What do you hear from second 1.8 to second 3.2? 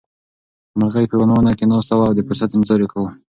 وه او د فرصت انتظار یې کاوه.